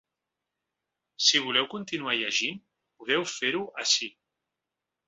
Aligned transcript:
Si 1.25 1.43
voleu 1.49 1.67
continuar 1.75 2.17
llegint, 2.23 2.59
podeu 3.03 3.31
fer-ho 3.37 3.65
ací. 3.87 4.15